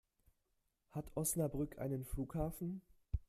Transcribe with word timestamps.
Hat 0.89 1.11
Osnabrück 1.15 1.77
einen 1.77 2.05
Flughafen? 2.05 2.81